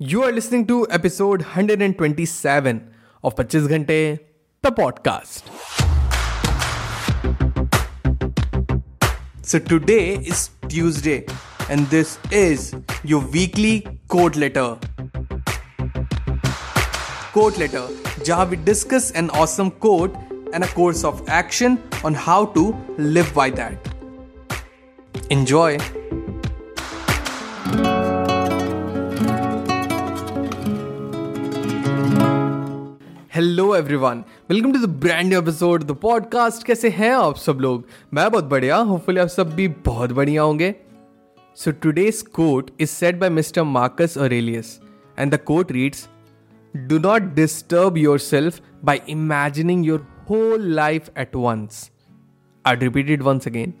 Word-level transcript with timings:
You 0.00 0.22
are 0.22 0.30
listening 0.30 0.64
to 0.68 0.86
episode 0.90 1.42
127 1.42 2.94
of 3.24 3.34
25 3.34 3.62
Ghante, 3.68 4.20
the 4.62 4.70
podcast. 4.70 5.42
So 9.42 9.58
today 9.58 10.14
is 10.18 10.50
Tuesday 10.68 11.26
and 11.68 11.84
this 11.88 12.16
is 12.30 12.76
your 13.02 13.22
weekly 13.22 13.88
quote 14.06 14.36
letter. 14.36 14.78
Quote 17.32 17.58
letter, 17.58 17.88
जहां 18.22 18.48
we 18.50 18.56
discuss 18.56 19.10
an 19.10 19.30
awesome 19.30 19.72
quote 19.72 20.14
and 20.52 20.62
a 20.62 20.68
course 20.68 21.02
of 21.02 21.28
action 21.28 21.82
on 22.04 22.14
how 22.14 22.44
to 22.46 22.72
live 22.98 23.34
by 23.34 23.50
that. 23.50 23.94
Enjoy! 25.28 25.76
Hello 33.38 33.76
everyone 33.76 34.24
welcome 34.50 34.72
to 34.72 34.86
the 34.86 34.88
brand 34.88 35.32
episode 35.32 35.82
the 35.82 35.92
podcast 35.92 36.66
कैसे 36.66 36.88
हैं 36.88 37.10
आप 37.10 37.36
सब 37.36 37.58
लोग? 37.60 37.84
मैं 38.14 38.30
बहुत 38.30 38.44
बढ़िया 38.44 38.76
hopefully 38.76 39.20
आप 39.20 39.28
सब 39.28 39.54
भी 39.54 39.68
बहुत 39.68 40.12
बढ़िया 40.12 40.42
होंगे। 40.42 40.74
So 41.56 41.70
today's 41.70 42.22
quote 42.22 42.70
is 42.80 42.88
set 42.88 43.18
by 43.18 43.30
mister 43.30 43.62
Marcus 43.62 44.18
Aurelius 44.18 44.80
and 45.18 45.34
the 45.34 45.38
quote 45.38 45.72
reads 45.72 46.08
do 46.76 46.98
not 46.98 47.22
disturb 47.22 47.98
yourself 48.18 48.60
by 48.84 49.00
imagining 49.08 49.86
your 49.86 50.06
whole 50.30 50.62
life 50.62 51.10
at 51.18 51.36
once 51.36 51.90
I 52.66 52.76
repeat 52.76 53.10
it 53.10 53.22
once 53.22 53.48
again 53.48 53.74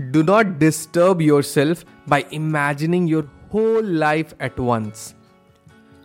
do 0.00 0.22
not 0.22 0.46
disturb 0.46 1.22
yourself 1.42 1.84
by 2.08 2.24
imagining 2.32 3.10
your 3.10 3.30
whole 3.54 3.86
life 3.86 4.34
at 4.42 4.60
once 4.60 5.14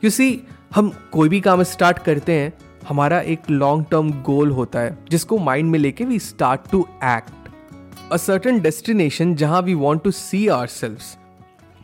you 0.04 0.10
see 0.10 0.44
हम 0.72 0.92
कोई 1.12 1.30
भी 1.30 1.40
काम 1.42 1.64
start 1.64 2.00
करते 2.00 2.32
हैं, 2.32 2.54
हमारा 2.88 3.20
एक 3.22 3.50
long 3.50 3.86
term 3.92 4.12
गोल 4.24 4.50
होता 4.52 4.80
है, 4.80 4.98
जिसको 5.10 5.38
माइंड 5.38 5.70
में 5.72 5.78
लेके 5.80 6.06
we 6.06 6.20
start 6.20 6.70
to 6.72 6.82
act 7.06 8.12
a 8.12 8.18
certain 8.18 8.60
destination 8.62 9.34
जहाँ 9.36 9.62
we 9.62 9.74
want 9.76 10.04
to 10.04 10.12
see 10.14 10.48
ourselves 10.70 10.98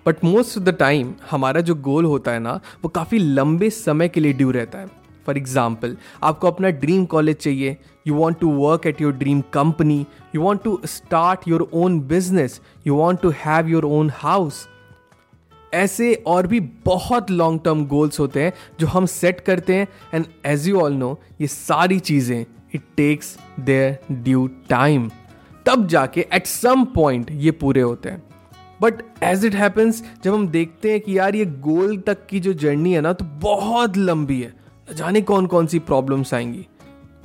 but 0.06 0.24
most 0.24 0.58
of 0.58 0.64
the 0.66 0.70
time 0.80 1.14
हमारा 1.32 1.62
जो 1.62 1.76
गोल 1.76 2.06
होता 2.06 2.32
है 2.32 2.40
ना, 2.40 2.60
वो 2.84 2.90
काफ़ी 2.90 3.20
लंबे 3.20 3.70
समय 3.70 4.10
के 4.10 4.20
लिए 4.20 4.34
ड्यू 4.34 4.52
रहता 4.52 4.80
है. 4.80 4.88
फॉर 5.26 5.38
एग्ज़ाम्पल 5.38 5.96
आपको 6.24 6.48
अपना 6.48 6.70
ड्रीम 6.70 7.06
कॉलेज 7.06 7.38
चाहिए. 7.38 7.78
You 8.08 8.16
want 8.16 8.40
to 8.40 8.50
work 8.52 8.88
at 8.88 9.02
your 9.02 9.14
dream 9.14 9.42
company 9.54 10.06
you 10.36 10.42
want 10.42 10.64
to 10.64 10.80
start 10.86 11.48
your 11.48 11.68
own 11.74 12.00
business 12.08 12.60
you 12.88 12.96
want 12.96 13.22
to 13.22 13.34
have 13.46 13.70
your 13.70 13.86
own 13.86 14.12
house 14.16 14.68
ऐसे 15.74 16.14
और 16.28 16.48
भी 16.48 16.60
बहुत 16.86 17.32
लॉन्ग 17.32 17.62
टर्म 17.66 17.86
गोल्स 17.88 18.20
होते 18.20 18.44
हैं 18.44 18.54
जो 18.80 18.88
हम 18.88 19.06
सेट 19.06 19.40
करते 19.40 19.76
हैं 19.76 19.88
and 20.14 20.26
as 20.46 20.68
you 20.68 20.80
all 20.82 20.94
know 20.94 21.18
ये 21.42 21.48
सारी 21.48 22.00
चीज़ें 22.00 22.40
it 22.76 22.82
takes 22.98 23.38
their 23.60 24.00
due 24.14 24.48
time 24.70 25.10
तब 25.66 25.88
जाके 25.88 26.26
एट 26.34 26.48
सम 26.48 26.84
पॉइंट 26.86 27.32
ये 27.32 27.52
पूरे 27.52 27.82
होते 27.82 28.10
हैं. 28.10 28.24
बट 28.82 29.02
एज 29.24 29.46
इट 29.46 29.56
हैपन्स 29.56 30.04
जब 30.24 30.34
हम 30.34 30.48
देखते 30.48 30.92
हैं 30.92 31.00
कि 31.02 31.18
यार 31.18 31.36
ये 31.36 31.46
गोल 31.46 31.98
तक 31.98 32.26
की 32.26 32.40
जो 32.40 32.54
जर्नी 32.56 32.94
है 32.94 33.02
ना 33.02 33.14
तो 33.14 33.26
बहुत 33.42 33.98
लंबी 33.98 34.42
है। 34.42 34.54
जाने 34.90 35.22
कौन 35.22 35.46
कौन 35.48 35.68
सी 35.68 35.80
प्रॉब्लम्स 35.80 36.34
आएँगी। 36.34 36.66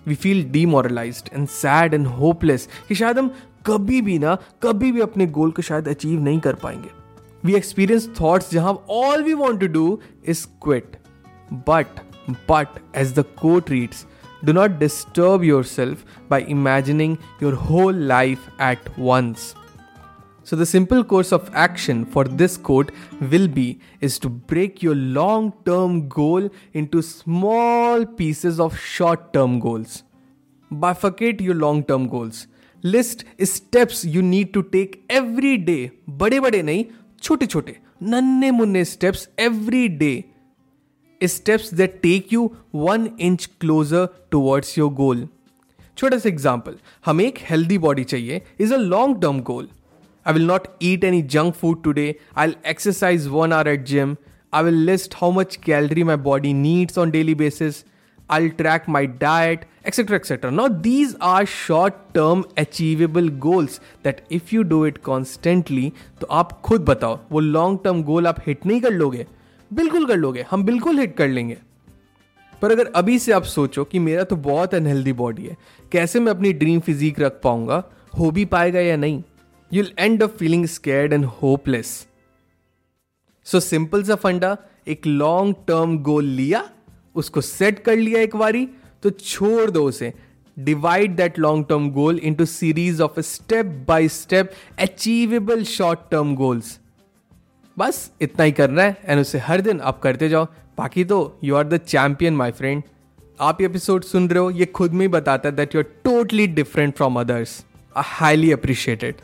We 0.06 0.14
feel 0.14 0.44
demoralize 0.50 1.22
and 1.32 1.46
sad 1.48 1.94
and 1.94 2.06
hopeless 2.06 2.68
कि 2.88 2.94
शायद 2.94 3.18
हम 3.18 3.30
कभी 3.66 4.00
भी 4.02 4.18
ना, 4.18 4.34
कभी 4.62 4.92
भी 4.92 5.00
अपने 5.00 5.26
गोल 5.28 5.50
को 5.50 5.62
शायद 5.62 5.88
अचीव 5.88 6.20
नहीं 6.20 6.40
कर 6.40 6.54
पाएँगे। 6.54 6.90
we 7.43 7.55
experience 7.55 8.05
thoughts 8.05 8.49
jahan 8.49 8.77
all 8.87 9.23
we 9.23 9.35
want 9.35 9.59
to 9.59 9.67
do 9.67 9.99
is 10.23 10.45
quit. 10.59 10.97
But, 11.65 11.87
but, 12.47 12.79
as 12.93 13.13
the 13.13 13.23
quote 13.23 13.69
reads, 13.69 14.05
do 14.43 14.53
not 14.53 14.79
disturb 14.79 15.43
yourself 15.43 16.05
by 16.29 16.39
imagining 16.41 17.17
your 17.39 17.55
whole 17.55 17.93
life 17.93 18.49
at 18.59 18.97
once. 18.97 19.55
So 20.45 20.57
the 20.57 20.65
simple 20.65 21.03
course 21.05 21.31
of 21.31 21.49
action 21.53 22.05
for 22.05 22.25
this 22.25 22.57
quote 22.57 22.91
will 23.21 23.47
be 23.47 23.79
is 24.01 24.19
to 24.19 24.29
break 24.29 24.83
your 24.83 24.95
long-term 24.95 26.09
goal 26.09 26.49
into 26.73 27.01
small 27.01 28.05
pieces 28.05 28.59
of 28.59 28.77
short-term 28.77 29.59
goals. 29.59 30.03
Bifurcate 30.69 31.39
your 31.39 31.55
long-term 31.55 32.09
goals. 32.09 32.47
List 32.81 33.23
steps 33.41 34.03
you 34.03 34.21
need 34.21 34.53
to 34.53 34.63
take 34.63 35.05
every 35.09 35.57
day. 35.57 35.91
बड़े 36.09 36.39
बड़े 36.39 36.61
नहीं 36.63 36.85
छोटे 37.22 37.46
छोटे 37.46 37.76
नन्हे 38.02 38.50
मुन्ने 38.50 38.84
steps 38.84 39.28
every 39.40 39.86
day 40.02 40.12
steps 41.20 41.72
that 41.74 41.98
take 42.02 42.32
you 42.32 42.50
one 42.74 43.08
inch 43.20 43.48
closer 43.60 44.06
towards 44.30 44.78
your 44.78 44.92
goal 44.94 45.26
छोटा 45.98 46.18
सा 46.18 46.28
example 46.28 46.76
हमें 47.06 47.24
एक 47.24 47.38
हेल्दी 47.50 47.78
बॉडी 47.78 48.04
चाहिए 48.04 48.40
is 48.60 48.74
a 48.74 48.76
long 48.78 49.20
term 49.22 49.40
goal 49.50 49.68
I 50.26 50.34
will 50.34 50.46
not 50.46 50.66
eat 50.82 51.04
any 51.04 51.22
junk 51.34 51.54
food 51.54 51.82
today 51.84 52.14
I 52.36 52.46
will 52.46 52.56
exercise 52.70 53.26
one 53.28 53.52
hour 53.52 53.68
at 53.68 53.84
gym 53.86 54.16
I 54.54 54.64
will 54.64 54.84
list 54.86 55.14
how 55.20 55.30
much 55.32 55.56
calorie 55.64 56.02
my 56.04 56.16
body 56.26 56.52
needs 56.54 56.98
on 56.98 57.10
daily 57.10 57.34
basis 57.34 57.84
I'll 58.28 58.50
track 58.50 58.88
my 58.88 59.04
diet, 59.06 59.64
etc. 59.84 60.16
etc. 60.16 60.50
Now, 60.50 60.68
these 60.68 61.14
are 61.20 61.46
short 61.46 62.00
term 62.14 62.44
achievable 62.56 63.28
goals 63.28 63.80
that 64.02 64.20
if 64.30 64.52
you 64.52 64.64
do 64.64 64.82
it 64.84 65.02
constantly, 65.02 65.90
तो 66.20 66.26
आप 66.32 66.60
खुद 66.64 66.84
बताओ 66.84 67.18
वो 67.32 67.40
long 67.40 67.78
term 67.84 68.02
गोल 68.02 68.26
आप 68.26 68.40
hit 68.46 68.66
नहीं 68.66 68.80
कर 68.80 68.92
लोगे 68.92 69.26
बिल्कुल 69.70 70.06
कर 70.06 70.16
लोगे 70.16 70.44
हम 70.50 70.64
बिल्कुल 70.64 70.98
हिट 70.98 71.16
कर 71.16 71.28
लेंगे 71.28 71.56
पर 72.62 72.72
अगर 72.72 72.90
अभी 72.96 73.18
से 73.18 73.32
आप 73.32 73.42
सोचो 73.44 73.84
कि 73.84 73.98
मेरा 73.98 74.24
तो 74.24 74.36
बहुत 74.44 74.74
अनहेल्दी 74.74 75.12
बॉडी 75.12 75.46
है 75.46 75.56
कैसे 75.92 76.20
मैं 76.20 76.32
अपनी 76.32 76.52
ड्रीम 76.52 76.80
फिजिक 76.80 77.20
रख 77.20 77.40
पाऊँगा 77.44 77.82
हो 78.18 78.30
भी 78.30 78.44
पाएगा 78.54 78.80
या 78.80 78.96
नहीं 78.96 79.22
you 79.70 79.84
end 79.98 80.22
up 80.22 80.36
feeling 80.38 80.66
scared 80.66 81.12
and 81.12 81.24
hopeless 81.42 81.92
so 83.46 83.60
simple 83.60 84.02
सा 84.04 84.14
फंडा 84.24 84.56
एक 84.88 85.06
लॉन्ग 85.06 85.54
टर्म 85.68 85.98
गोल 86.02 86.24
लिया 86.24 86.68
उसको 87.14 87.40
सेट 87.40 87.78
कर 87.78 87.96
लिया 87.96 88.20
एक 88.20 88.36
बारी 88.36 88.68
तो 89.02 89.10
छोड़ 89.10 89.70
दो 89.70 89.84
उसे। 89.84 90.12
Divide 90.56 91.16
that 91.16 91.38
long 91.38 91.66
term 91.68 91.90
goal 91.90 92.18
into 92.18 92.44
series 92.44 93.02
of 93.02 93.20
step 93.20 93.66
by 93.88 94.08
step 94.08 94.52
achievable 94.78 95.62
short 95.64 96.00
term 96.10 96.34
goals 96.34 96.78
बस 97.76 98.10
इतना 98.20 98.44
ही 98.44 98.52
करना 98.52 98.82
है 98.82 98.96
एंड 99.04 99.20
उसे 99.20 99.38
हर 99.38 99.60
दिन 99.60 99.80
आप 99.80 100.00
करते 100.00 100.28
जाओ। 100.28 100.44
बाकी 100.78 101.04
तो 101.04 101.38
you 101.44 101.54
are 101.56 101.66
the 101.68 101.76
champion 101.76 102.36
my 102.36 102.50
friend 102.50 102.82
आप 103.40 103.60
ये 103.60 103.66
एपिसोड 103.66 104.04
सुन 104.04 104.28
रहे 104.28 104.38
हो, 104.38 104.50
ये 104.50 104.66
खुद 104.66 104.92
में 104.92 105.00
ही 105.00 105.08
बताता 105.08 105.48
है 105.48 105.56
that 105.56 105.74
you 105.74 105.80
are 105.80 105.86
totally 106.04 106.46
different 106.46 106.94
from 106.96 107.20
others 107.20 107.64
I 107.96 108.02
highly 108.06 108.50
appreciated 108.52 109.14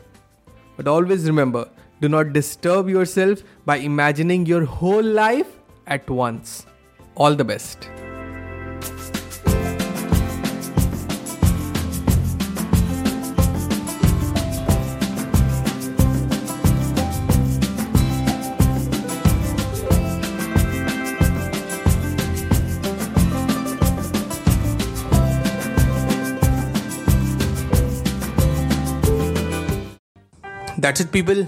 but 0.79 0.87
always 0.87 1.25
remember 1.25 1.65
do 2.01 2.07
not 2.07 2.27
disturb 2.27 2.89
yourself 3.05 3.43
by 3.67 3.79
imagining 3.81 4.49
your 4.49 4.63
whole 4.73 5.13
life 5.15 5.51
at 5.91 6.09
once 6.09 6.65
All 7.17 7.33
the 7.33 7.45
best. 7.45 7.89
That's 30.77 30.99
it, 30.99 31.11
people. 31.11 31.47